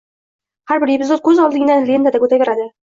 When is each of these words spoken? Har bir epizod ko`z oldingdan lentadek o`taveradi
Har 0.71 0.81
bir 0.85 0.93
epizod 0.95 1.23
ko`z 1.29 1.37
oldingdan 1.47 1.89
lentadek 1.93 2.29
o`taveradi 2.31 2.73